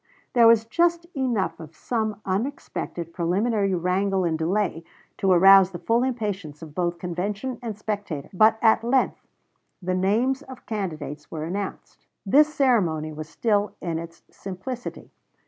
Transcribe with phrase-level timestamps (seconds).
[0.33, 4.83] There was just enough of some unexpected preliminary wrangle and delay
[5.19, 9.27] to arouse the full impatience of both convention and spectators; but at length
[9.79, 12.07] the names of candidates were announced.
[12.25, 15.11] This ceremony was still in its simplicity.